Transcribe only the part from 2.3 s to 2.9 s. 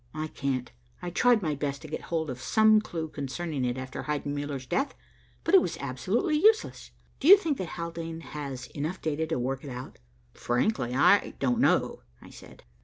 of some